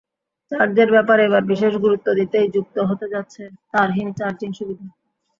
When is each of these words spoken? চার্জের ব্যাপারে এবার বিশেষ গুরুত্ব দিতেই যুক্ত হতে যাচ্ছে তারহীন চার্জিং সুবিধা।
চার্জের 0.51 0.89
ব্যাপারে 0.95 1.21
এবার 1.25 1.43
বিশেষ 1.51 1.73
গুরুত্ব 1.83 2.07
দিতেই 2.19 2.47
যুক্ত 2.55 2.75
হতে 2.89 3.05
যাচ্ছে 3.13 3.41
তারহীন 3.71 4.09
চার্জিং 4.19 4.49
সুবিধা। 4.59 4.85